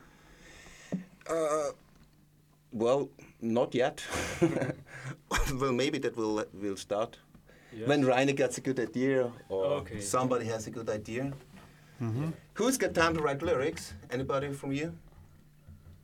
[2.72, 3.10] Well,
[3.42, 4.02] not yet.
[5.60, 7.18] well, maybe that will will start
[7.74, 7.88] Yes.
[7.88, 10.00] when Reini gets a good idea or Okay.
[10.00, 11.32] somebody has a good idea.
[12.54, 13.94] Who's got time to write lyrics?
[14.10, 14.92] Anybody from you?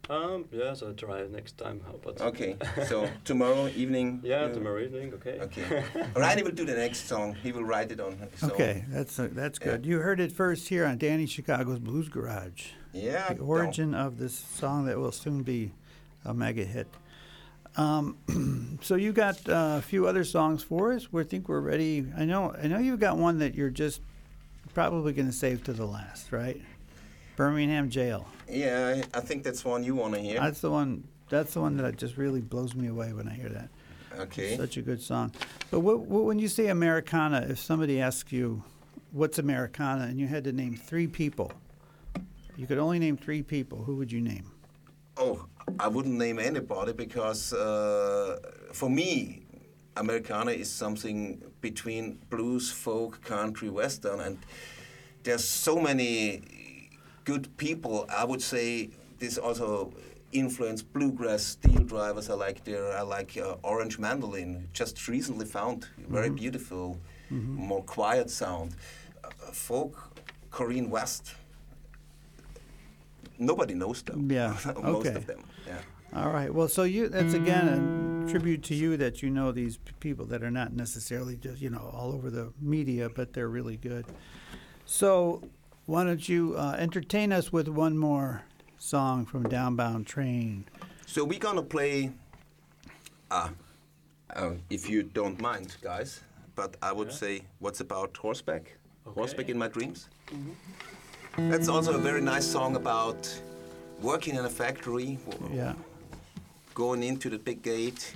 [0.09, 1.81] Um, yes, I'll try next time.
[1.87, 2.57] How about Okay,
[2.89, 4.21] so tomorrow evening.
[4.25, 5.13] Yeah, you- tomorrow evening.
[5.15, 5.39] Okay.
[5.41, 7.35] Okay, Reini will do the next song.
[7.43, 8.17] He will write it on.
[8.33, 8.51] his own.
[8.51, 9.87] Okay, that's uh, that's good.
[9.87, 12.71] You heard it first here on Danny Chicago's Blues Garage.
[12.93, 13.33] Yeah.
[13.35, 15.71] the origin of this song that will soon be
[16.25, 16.89] a mega hit.
[17.77, 21.13] Um, so you got uh, a few other songs for us.
[21.13, 22.07] We think we're ready.
[22.17, 22.55] I know.
[22.61, 24.01] I know you've got one that you're just
[24.75, 26.61] probably going to save to the last, right?
[27.37, 28.27] Birmingham Jail.
[28.49, 30.41] Yeah, I I think that's one you want to hear.
[30.41, 31.05] That's the one.
[31.29, 33.69] That's the one that just really blows me away when I hear that.
[34.19, 34.57] okay.
[34.57, 35.33] Such a good song.
[35.71, 38.63] But what, what, when you say Americana, if somebody asks you,
[39.13, 41.53] "What's Americana?" and you had to name three people,
[42.57, 43.85] you could only name three people.
[43.85, 44.51] Who would you name?
[45.17, 45.47] Oh,
[45.79, 48.39] I wouldn't name anybody because uh,
[48.73, 49.43] for me,
[49.97, 54.39] Americana is something between blues, folk, country, western, and
[55.23, 56.43] there's so many
[57.25, 58.07] good people.
[58.09, 59.93] I would say this also
[60.33, 62.31] influenced bluegrass SteelDrivers.
[62.31, 66.99] I like their, I like uh, Orange Mandolin, just recently found, very beautiful,
[67.31, 68.75] more quiet sound.
[69.23, 70.17] Uh, folk,
[70.51, 71.35] Korean West.
[73.39, 74.31] Nobody knows them.
[74.31, 75.15] Yeah, most okay.
[75.15, 75.43] of them.
[75.71, 76.21] Yeah.
[76.23, 76.53] All right.
[76.53, 80.27] Well, so you that's again a tribute to you that you know these p- people
[80.27, 84.05] that are not necessarily just you know all over the media, but they're really good.
[84.85, 85.43] So
[85.87, 88.43] why don't you uh, entertain us with one more
[88.79, 90.65] song from Downbound Train?
[91.07, 92.11] So we're gonna play.
[93.31, 93.51] Uh,
[94.35, 96.23] uh, if you don't mind, guys,
[96.57, 98.77] but I would say, what's about horseback?
[99.07, 100.09] Horseback in my dreams.
[101.37, 103.29] That's also a very nice song about
[104.03, 105.19] working in a factory,
[105.53, 105.75] Yeah.
[106.75, 108.13] going into the big gate,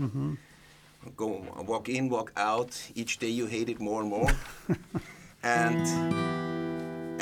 [1.17, 2.71] go walk in, walk out.
[2.95, 4.31] Each day you hate it more and more,
[5.43, 5.87] and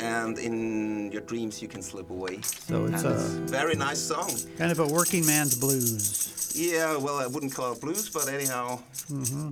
[0.01, 2.41] and in your dreams you can slip away.
[2.41, 3.17] So it's And a
[3.51, 4.31] very nice song.
[4.57, 6.51] kind of a working man's blues.
[6.55, 9.49] Yeah, well, I wouldn't call it blues, but anyhow, Mm-hmm.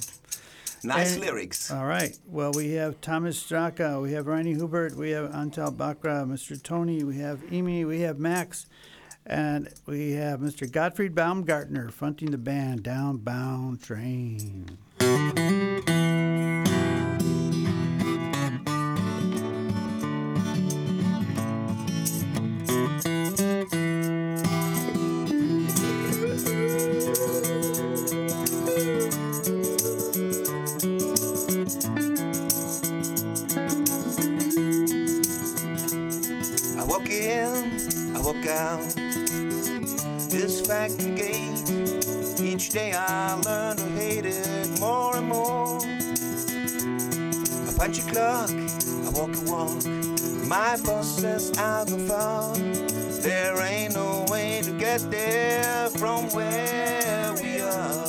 [0.84, 1.72] nice And- lyrics.
[1.72, 2.18] All right.
[2.28, 6.62] Well, we have Thomas Straka, we have Ronnie Hubert, we have Antal Bakra, Mr.
[6.62, 8.66] Tony, we have Amy, we have Max,
[9.26, 10.70] and we have Mr.
[10.70, 14.78] Gottfried Baumgartner fronting the band Downbound Train.
[51.22, 51.38] Go
[52.08, 52.56] far.
[53.22, 58.08] There ain't no way to get there from where we are.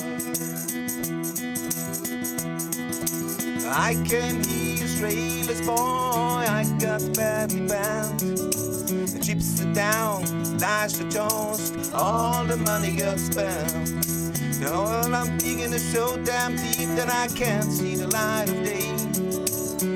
[3.68, 8.18] I came here straight as boy, I got badly bound.
[8.20, 14.58] The chips are down, lies the toast, all the money got spent.
[14.58, 18.64] Now well, I'm digging is so damn deep that I can't see the light of
[18.64, 18.88] day.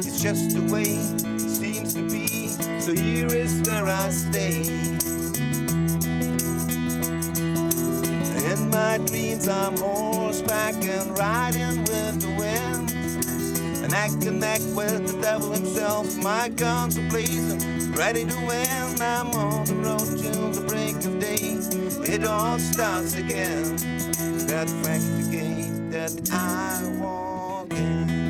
[0.00, 1.15] It's just the way
[2.86, 4.60] so here is where I stay.
[8.52, 12.92] In my dreams, I'm horseback and riding with the wind.
[13.82, 16.16] And I connect with the devil himself.
[16.18, 19.02] My guns are blazing, ready to win.
[19.02, 21.58] I'm on the road till the break of day.
[22.14, 23.78] It all starts again.
[24.46, 28.25] That factory gate that I walk in.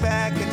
[0.00, 0.47] Back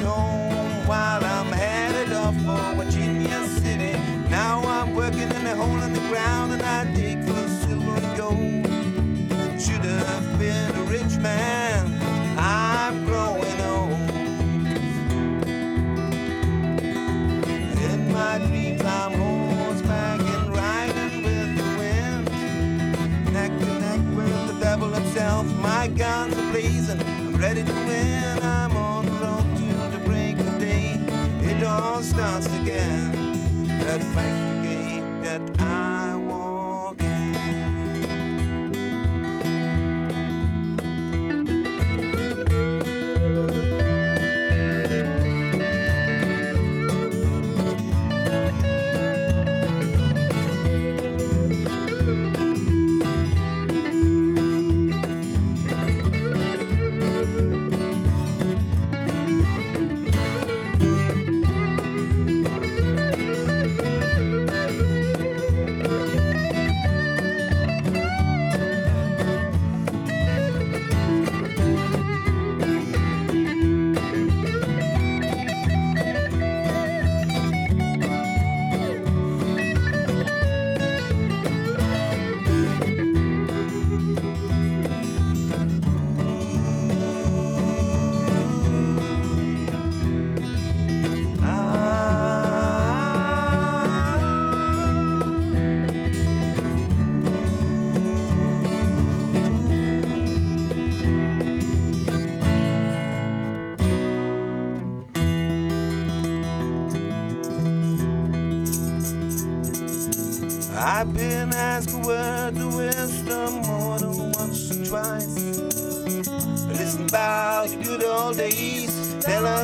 [32.26, 33.68] starts again.
[33.82, 34.02] That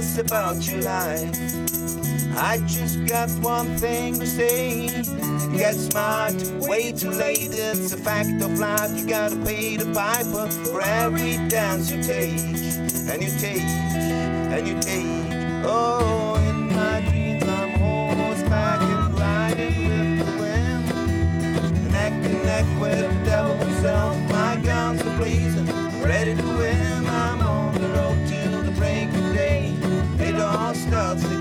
[0.01, 1.35] days, about your life.
[2.37, 4.85] I just got one thing to say.
[4.85, 6.33] You get smart,
[6.67, 7.49] way too late.
[7.51, 8.91] It's a fact of life.
[8.97, 12.39] You gotta pay the piper for every dance you take,
[13.11, 13.61] and you take,
[14.55, 15.65] and you take.
[15.65, 22.99] Oh, in my dreams I'm horseback and riding with the wind, neck and neck with
[22.99, 24.17] the devil himself.
[24.31, 25.67] My guns are blazing,
[26.01, 27.00] ready to win.
[30.93, 31.40] All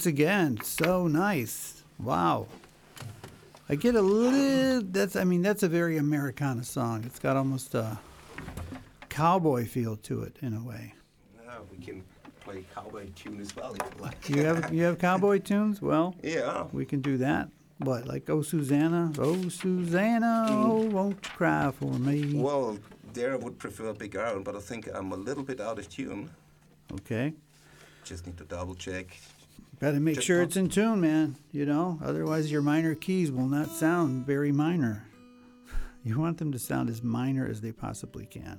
[0.00, 1.82] Once again, so nice.
[1.98, 2.46] Wow.
[3.68, 4.80] I get a little.
[4.80, 5.14] That's.
[5.14, 7.04] I mean, that's a very Americana song.
[7.04, 7.98] It's got almost a
[9.10, 10.94] cowboy feel to it in a way.
[11.46, 12.02] Now we can
[12.40, 14.28] play cowboy tune as well if you like.
[14.30, 15.82] You have you have cowboy tunes?
[15.82, 16.64] Well, Yeah.
[16.72, 17.50] we can do that.
[17.78, 20.64] But like Oh Susanna, Oh Susanna, mm.
[20.64, 22.40] oh won't you cry for me?
[22.40, 22.78] Well,
[23.12, 25.78] there I would prefer a Big Iron, but I think I'm a little bit out
[25.78, 26.30] of tune.
[26.90, 27.34] Okay.
[28.02, 29.14] Just need to double check.
[29.80, 31.36] Got to make sure it's in tune, man.
[31.52, 35.06] You know, otherwise your minor keys will not sound very minor.
[36.02, 38.58] You want them to sound as minor as they possibly can.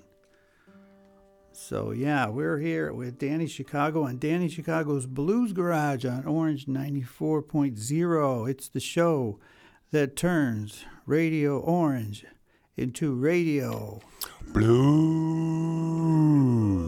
[1.53, 8.47] So yeah, we're here with Danny Chicago and Danny Chicago's Blues Garage on Orange 94.0.
[8.47, 9.39] It's the show
[9.89, 12.27] that turns Radio Orange
[12.77, 14.01] into radio.
[14.53, 15.71] Blues.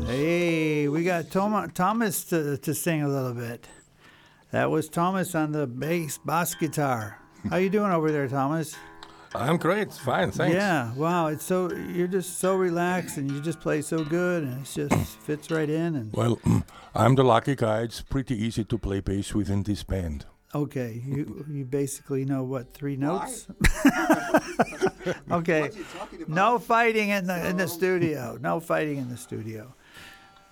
[0.08, 3.68] Hey, we got Tom- Thomas to, to sing a little bit.
[4.54, 7.18] That was Thomas on the bass, bass guitar.
[7.49, 8.76] How you doing over there, Thomas?
[9.34, 9.91] I'm great.
[9.91, 10.54] Fine, thanks.
[10.54, 11.26] Yeah, wow.
[11.26, 15.18] It's so you're just so relaxed and you just play so good and it just
[15.22, 16.39] fits right in and Well,
[16.93, 17.82] I'm the lucky guy.
[17.82, 20.28] It's pretty easy to play bass within this band.
[20.54, 23.47] okay, you you basically know what three notes?
[25.32, 25.72] okay.
[26.28, 28.38] No fighting in the in the studio.
[28.39, 29.74] No fighting in the studio.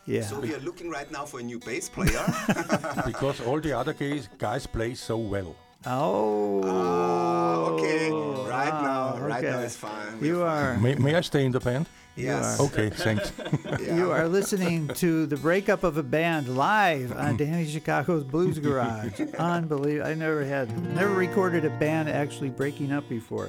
[0.06, 0.24] Yeah.
[0.24, 2.26] So we are looking right now for a new bass player.
[3.06, 5.56] because all the other guys, guys play so well.
[5.86, 6.62] Oh.
[6.64, 8.12] Ah, okay.
[8.12, 9.66] Right now, wow, right now okay.
[9.66, 10.24] is fine.
[10.24, 11.88] You are May, may I stay in the band?
[12.16, 12.60] Yes.
[12.60, 13.32] Okay, thanks.
[13.82, 19.20] You are listening to the breakup of a band live on Danny Chicago's Blues Garage.
[19.39, 20.08] Unbelievable.
[20.08, 23.47] I never had, never recorded a band actually breaking up before.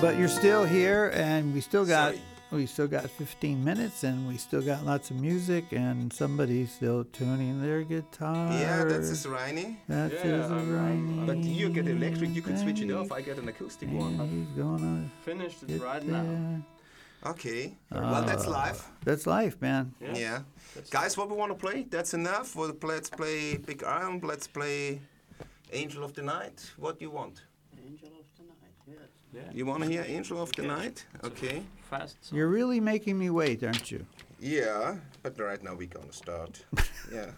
[0.00, 2.22] But you're still here, and we still got, Sorry.
[2.50, 7.04] We still got 15 minutes, and we still got lots of music, and somebody's still
[7.04, 8.52] tuning their guitar.
[8.52, 9.78] Yeah, that's a Serene.
[9.88, 13.10] That Yeah, is a I'm- rainy But you get electric, you can switch it off.
[13.10, 14.28] I get an acoustic and one.
[14.28, 16.22] He's gonna Finished it right there.
[16.22, 16.62] now.
[17.26, 17.74] Okay.
[17.90, 18.86] Uh, well, that's live.
[19.04, 19.94] That's life, man.
[20.00, 20.42] Yeah.
[20.90, 21.86] Guys, what we want to play?
[21.88, 22.54] That's enough.
[22.54, 24.20] Well, let's play Big Iron.
[24.22, 25.00] Let's play
[25.72, 26.70] Angel of the Night.
[26.76, 27.42] What do you want?
[27.86, 29.08] Angel of the night, yes.
[29.34, 29.40] Yeah.
[29.52, 31.04] You want to hear Angel of the Night?
[31.24, 31.62] Okay.
[31.90, 32.16] Fast.
[32.24, 32.36] song.
[32.38, 34.04] You're really making me wait, aren't you?
[34.40, 36.64] Yeah, but right now we're gonna start.
[37.12, 37.30] yeah.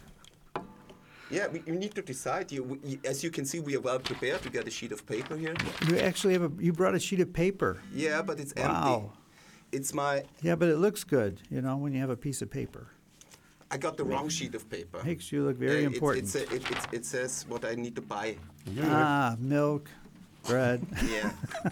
[1.30, 2.52] Yeah, we, we need to decide.
[2.52, 4.44] You, we, as you can see, we are well prepared.
[4.44, 5.54] We got a sheet of paper here.
[5.88, 6.52] You actually have a.
[6.62, 7.78] You brought a sheet of paper.
[7.92, 8.72] Yeah, but it's empty.
[8.72, 9.12] Wow.
[9.72, 10.22] It's my.
[10.42, 12.86] Yeah, but it looks good, you know, when you have a piece of paper.
[13.70, 15.02] I got the wrong sheet of paper.
[15.02, 16.24] Makes you look very Uh, it's- important.
[16.24, 18.36] It's, a- it, it's, it says what I need to buy.
[18.82, 19.90] ah, milk,
[20.46, 20.86] bread.
[21.10, 21.32] Yeah.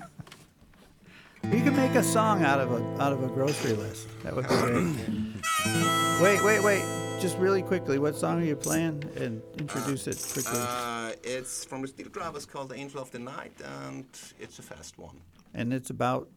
[1.52, 4.08] you can make a song out of a out of a grocery list.
[4.22, 6.22] That would be great.
[6.22, 6.84] wait, wait, wait.
[7.20, 9.04] Just really quickly, what song are you playing?
[9.16, 10.58] And introduce it quickly.
[10.60, 14.04] uh, it's from the SteelDrivers called The Angel of the Night, and
[14.38, 15.16] it's a fast one.
[15.54, 16.28] and it's about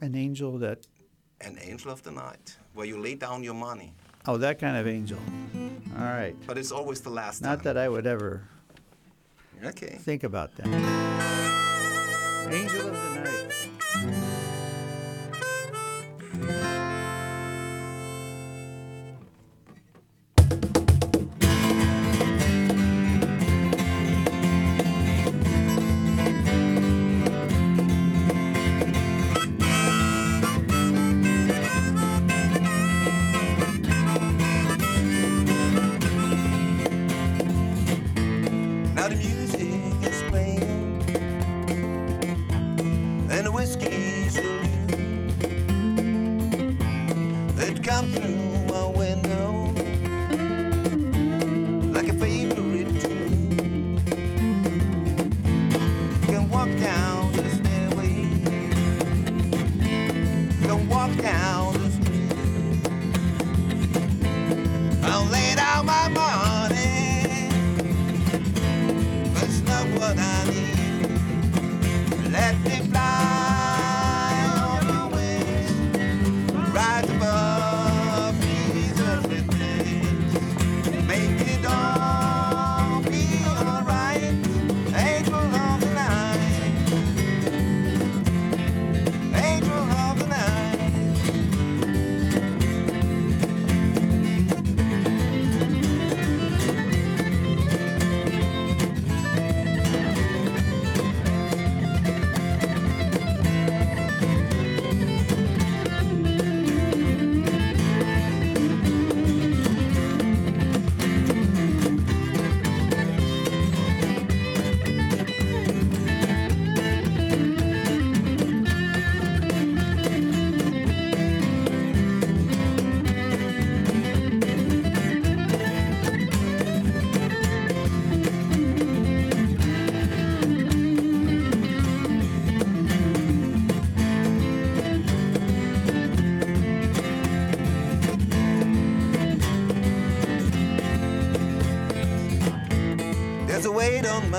[0.00, 0.86] an angel that.
[1.42, 3.92] An Angel of the Night, where you lay down your money.
[4.26, 5.18] Oh, that kind of angel.
[5.98, 6.34] All right.
[6.46, 7.64] But it's always the last Not time.
[7.64, 8.48] that I would ever
[9.62, 9.98] Okay.
[10.00, 10.66] think about that.
[12.50, 13.65] Angel of the night.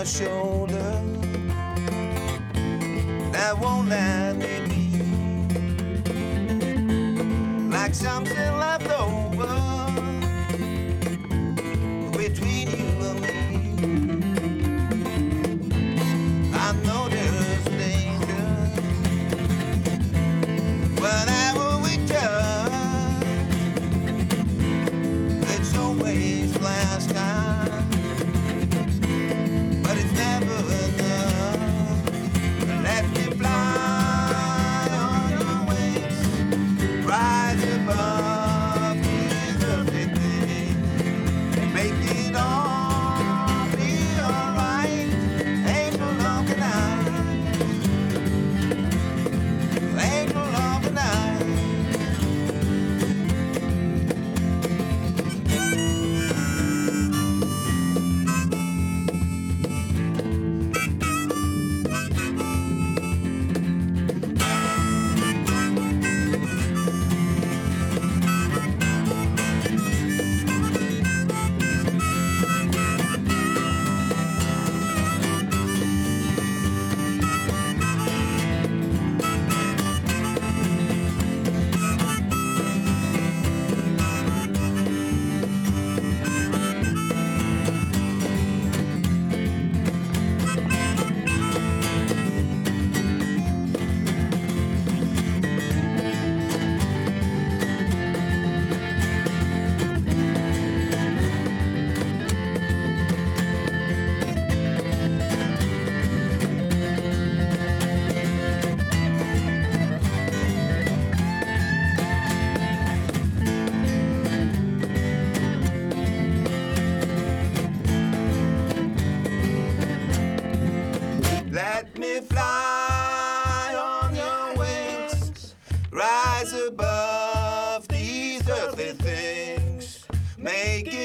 [0.08, 0.36] Weight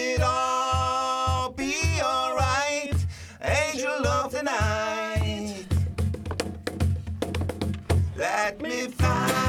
[0.02, 2.94] it all be alright.
[3.42, 5.66] Angel of the night,
[8.16, 9.41] let me find.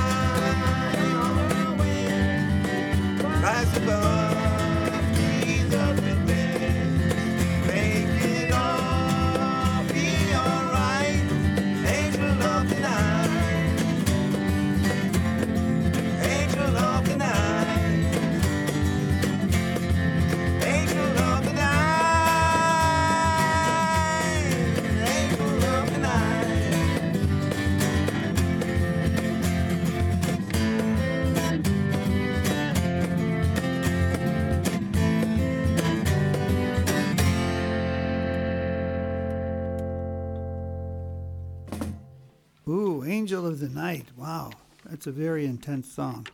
[42.73, 44.07] Ooh, Angel of the Night.
[44.17, 44.49] Wow,
[44.83, 46.25] that's a very intense song.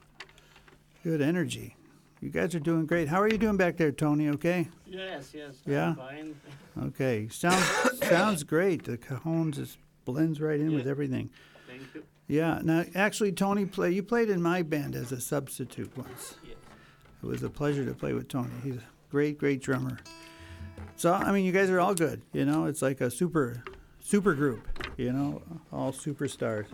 [1.03, 1.75] Good energy.
[2.21, 3.09] You guys are doing great.
[3.09, 4.29] How are you doing back there, Tony?
[4.29, 4.69] Okay?
[4.85, 5.55] Yes, yes.
[5.65, 5.95] Yeah?
[5.95, 6.39] Fine.
[6.81, 7.27] Okay.
[7.29, 7.65] Sounds
[8.01, 8.85] sounds great.
[8.85, 11.29] The cajon just blends right in with everything.
[11.67, 12.03] Thank you.
[12.27, 12.61] Yeah.
[12.63, 13.91] Now, actually, Tony play.
[13.91, 16.35] You played in my band as a substitute once.
[16.45, 16.55] Yes.
[17.21, 18.53] It was a pleasure to play with Tony.
[18.63, 19.99] He's a great, great drummer.
[20.95, 22.21] So I mean, you guys are all good.
[22.31, 23.61] You know, it's like a super,
[24.09, 24.67] super group.
[24.97, 26.65] You know, all superstars.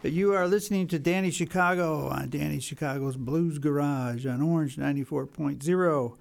[0.00, 6.16] But you are listening to Danny Chicago on Danny Chicago's Blues Garage on Orange 94.0,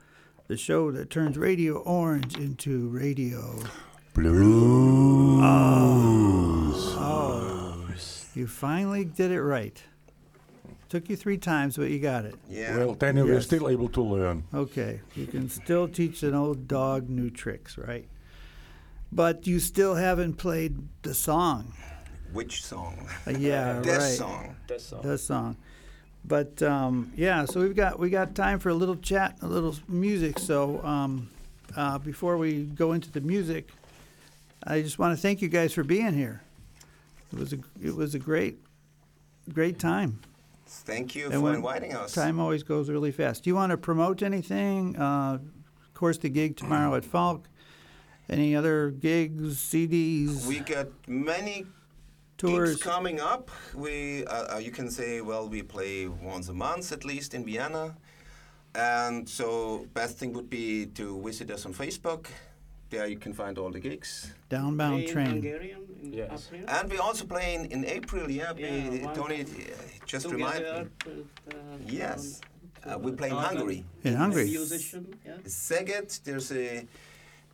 [0.47, 3.57] the show that turns Radio Orange into radio.
[4.13, 5.41] Blues.
[5.41, 7.87] Oh, oh,
[8.35, 9.81] you finally did it right.
[10.89, 12.35] Took you three times, but you got it.
[12.49, 12.77] Yeah.
[12.77, 14.43] Well, Daniel, we're still able to learn.
[14.53, 18.09] Okay, you can still teach an old dog new tricks, right?
[19.11, 21.73] But you still haven't played the song.
[22.31, 23.07] Which song?
[23.25, 24.17] Uh, yeah, This right.
[24.17, 24.55] song.
[24.67, 25.01] That's song.
[25.01, 25.57] The song.
[26.25, 29.75] But um, yeah, so we've got we got time for a little chat, a little
[29.87, 30.37] music.
[30.37, 31.29] So um,
[31.75, 33.69] uh, before we go into the music,
[34.63, 36.41] I just want to thank you guys for being here.
[37.33, 38.59] It was a it was a great
[39.51, 40.19] great time.
[40.67, 42.13] Thank you And for inviting us.
[42.13, 43.43] Time always goes really fast.
[43.43, 44.95] Do you want to promote anything?
[44.97, 47.47] Uh, of course, the gig tomorrow at Falk.
[48.29, 51.65] Any other gigs, CDs, We get many
[52.37, 52.69] tours?
[52.75, 53.49] gigs coming up.
[53.73, 57.43] We, uh, uh, you can say, well, we play once a month at least in
[57.43, 57.95] Vienna,
[58.75, 62.27] and so best thing would be to visit us on Facebook.
[62.91, 64.31] There you can find all the gigs.
[64.49, 65.27] Downbound In train.
[65.27, 66.49] Hungarian in Yes.
[66.53, 66.69] April.
[66.75, 68.29] And we also play in, in April.
[68.29, 69.45] Yeah, Yeah, one Tony uh,
[70.05, 70.87] just remind me.
[71.05, 71.57] with, uh,
[71.87, 72.41] Yes.
[72.83, 73.85] Uh, we play in Hungary.
[74.03, 74.45] In a Hungary.
[74.45, 75.33] Musician, yeah.
[75.45, 76.87] Szeged, there's a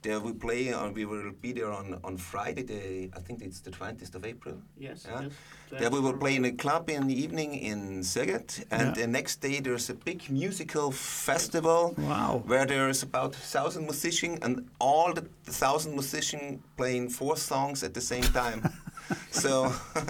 [0.06, 0.94] there we play on.
[0.94, 2.64] We will be there on on Friday.
[2.72, 2.82] The
[3.18, 4.56] I think it's the 20th of April.
[4.88, 5.22] Yes, Yeah.
[5.24, 5.32] yes.
[5.80, 9.02] There we will play in a club in the evening in Szeged, and Yeah.
[9.02, 10.92] the next day there's a big musical
[11.30, 12.44] festival Wow.
[12.50, 15.24] where there's about thousand musicians, and all the
[15.64, 18.62] thousand musicians playing four songs at the same time.
[19.32, 19.52] so,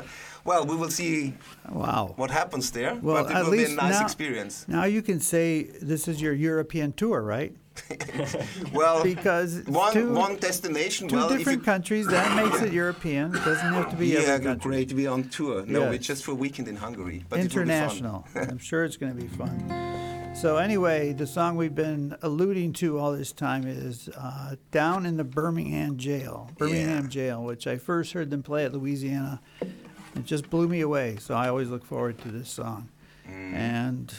[0.49, 1.33] well, we will see
[1.71, 2.13] Wow.
[2.17, 4.55] what happens there, Well, but it at will be least a nice now- experience.
[4.67, 7.53] Now you can say this is your European tour, right?
[8.73, 11.07] Well, Because it's one two, one destination.
[11.07, 12.07] two well, you different countries.
[12.07, 13.35] That makes it European.
[13.35, 14.93] It doesn't have to be yeah, great.
[14.93, 15.65] We're on tour.
[15.65, 15.89] No, Yes.
[15.91, 17.23] we're just for a weekend in Hungary.
[17.29, 17.61] But it will be fun.
[17.63, 18.27] International.
[18.35, 20.33] I'm sure it's going to be fun.
[20.35, 25.15] So anyway, the song we've been alluding to all this time is uh, "Down in
[25.15, 27.09] the Birmingham Jail." Birmingham Yeah.
[27.09, 29.39] Jail, which I first heard them play at Louisiana.
[29.61, 31.17] It just blew me away.
[31.19, 32.89] So I always look forward to this song.
[33.29, 33.53] Mm.
[33.53, 34.13] And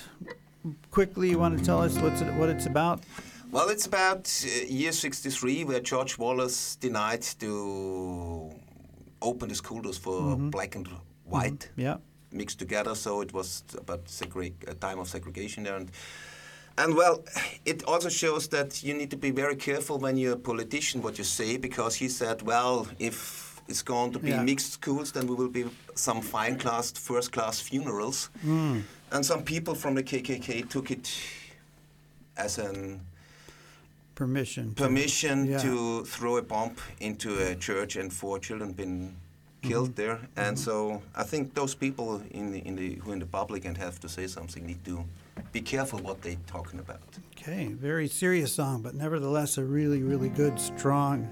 [0.91, 3.03] quickly, you want to tell us what's it, what it's about?
[3.51, 8.53] Well, it's about uh, year 63 where George Wallace denied to
[9.23, 10.51] open the school doors for Mm-hmm.
[10.51, 10.89] black and
[11.25, 11.97] white Yeah.
[12.33, 12.95] mixed together.
[12.95, 15.77] So it was about segreg- a time of segregation there.
[15.77, 15.91] And,
[16.79, 17.25] and well,
[17.65, 21.17] it also shows that you need to be very careful when you're a politician what
[21.19, 24.43] you say because he said, well, if it's going to be Yeah.
[24.43, 28.29] mixed schools, then we will be some fine class, first class funerals.
[28.45, 28.83] Mm.
[29.13, 31.11] And some people from the KKK took it
[32.37, 33.01] as an
[34.17, 34.75] Permission.
[34.75, 35.59] to- permission Yeah.
[35.59, 39.15] to throw a bomb into a church and four children been
[39.63, 40.03] killed Mm-hmm.
[40.03, 40.19] there.
[40.37, 43.65] And so I think those people in the, in the, who are in the public
[43.65, 45.05] and have to say something need to
[45.53, 47.01] be careful what they're talking about.
[47.39, 51.29] Okay, very serious song, but nevertheless a really, really good, strong,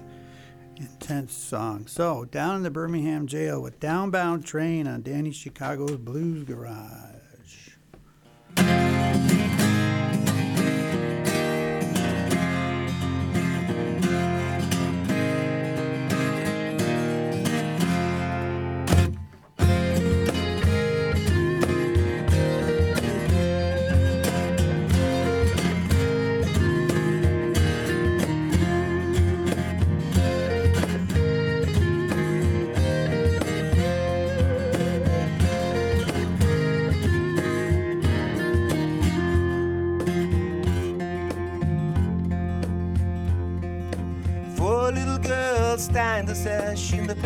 [0.77, 1.87] intense song.
[1.87, 7.14] So, down in the Birmingham jail with Downbound Train on Danny Chicago's Blues Garage.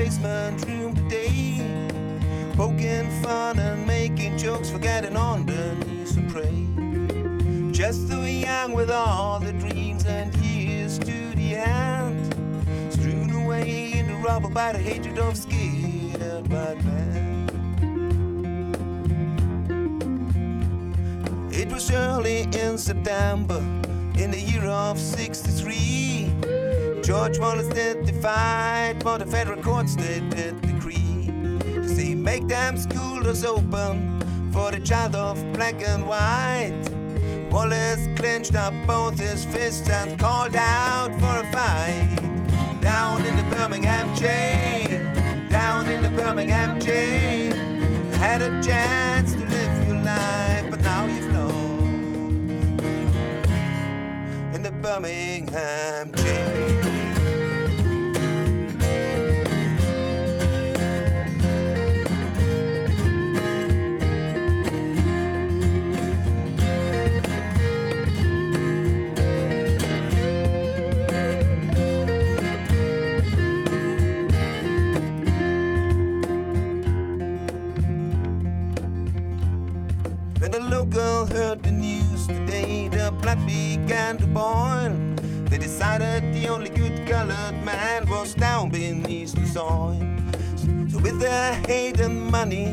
[0.10, 1.88] Basement room today.
[2.56, 6.66] Poking fun and making jokes, forgetting on knees and pray.
[7.72, 12.34] Just too young with all the dreams and years to the end.
[12.92, 17.50] Strewn away in the rubble by the hatred of scared bad men.
[21.52, 23.60] It was early in September
[24.18, 26.29] in the year of 63.
[27.10, 31.26] George Wallace did testified for the federal courts they did decree
[31.60, 34.22] to say make them school doors open
[34.54, 36.80] for the child of black and white.
[37.50, 42.16] Wallace clenched up both his fists and called out for a fight.
[42.80, 45.00] Down in the Birmingham jail,
[45.50, 47.56] down in the Birmingham jail,
[48.20, 52.84] had a chance to live your life, but now you've lost
[54.54, 56.89] in the Birmingham jail.
[84.00, 84.92] To boil.
[85.50, 90.00] They decided the only good colored man was down beneath the soil.
[90.92, 92.68] So with their hate and money,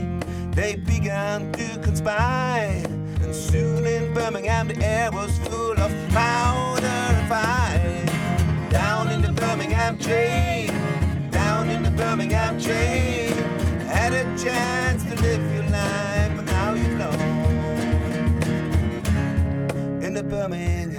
[0.52, 2.82] they began to conspire.
[3.22, 8.70] And soon in Birmingham, the air was full of powder and fire.
[8.70, 10.72] Down in the Birmingham jail,
[11.30, 13.34] down in the Birmingham jail,
[13.88, 16.96] had a chance to live your life, but now you've
[20.06, 20.95] in the Birmingham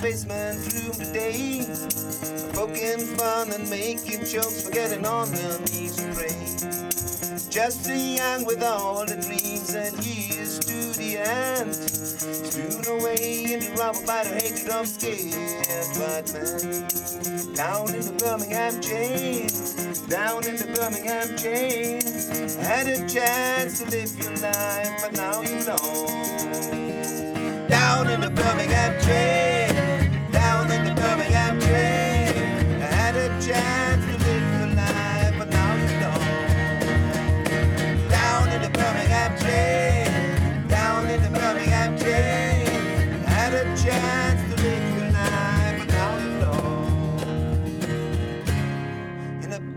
[0.00, 1.66] sash in the today.
[2.54, 7.50] Poking fun and making jokes, forgetting on their knees to pray.
[7.50, 11.74] Just too young with all the dreams and years to the end.
[11.74, 15.34] Strewn away in the rubble by the hatred of scared
[15.98, 17.54] white men.
[17.54, 19.48] Down in the Birmingham jail,
[20.08, 22.00] down in the Birmingham jail.
[22.62, 26.40] Had a chance to live your life, but now you know
[27.70, 29.49] down in the Birmingham jail,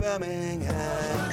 [0.04, 1.33] Birmingham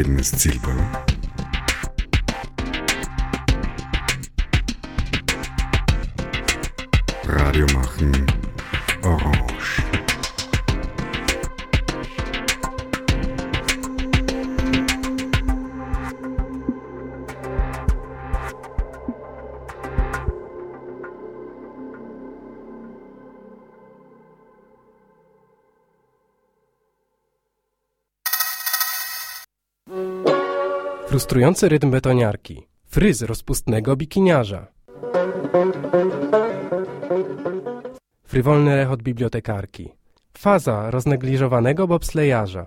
[0.00, 0.70] Reden ist Zielbau.
[7.26, 8.29] Radio machen
[31.30, 32.66] Frustrujący rytm betoniarki.
[32.86, 34.66] Fryz rozpustnego bikiniarza.
[38.24, 39.92] Frywolny rechot bibliotekarki.
[40.38, 42.66] Faza roznegliżowanego bobslejarza.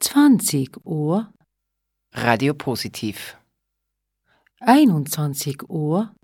[0.00, 1.30] Zwanzig Uhr,
[2.14, 3.36] Radio Positiv.
[4.60, 6.14] einundzwanzig Uhr,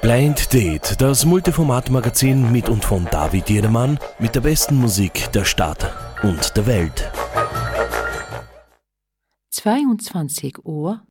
[0.00, 5.92] Blind Date, das Multiformat-Magazin mit und von David Jedermann mit der besten Musik der Stadt
[6.22, 7.12] und der Welt.
[9.60, 11.02] Zweiundzwanzig Uhr,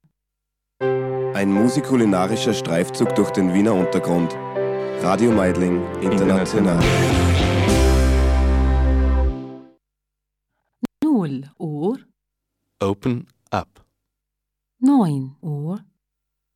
[0.80, 4.32] Ein musikulinarischer Streifzug durch den Wiener Untergrund.
[5.04, 6.80] Radio Meidling International.
[11.04, 11.98] null Uhr,
[12.80, 13.84] Open up.
[14.80, 15.84] neun Uhr,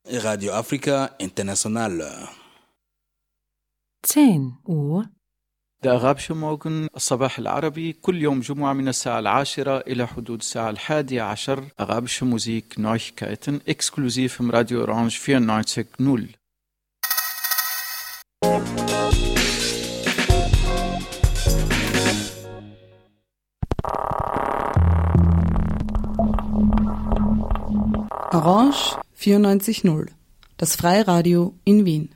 [0.08, 2.30] Radio Africa International.
[4.04, 5.10] zehn Uhr,
[5.83, 11.23] ده أغابش موغن الصباح العربي كل يوم جمعة من الساعة العاشرة إلى حدود الساعة الحادية
[11.23, 16.45] عشر أغابش موزيك Neuigkeiten exklusiv im Radio Orange 94.0
[28.33, 30.07] Orange 94.0,
[30.57, 32.15] das Freiradio in Wien.